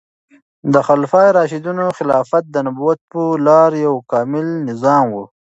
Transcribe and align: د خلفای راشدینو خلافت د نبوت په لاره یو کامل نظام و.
د 0.73 0.75
خلفای 0.87 1.27
راشدینو 1.37 1.85
خلافت 1.97 2.43
د 2.51 2.55
نبوت 2.65 2.99
په 3.11 3.21
لاره 3.45 3.77
یو 3.87 3.95
کامل 4.11 4.47
نظام 4.69 5.05
و. 5.13 5.15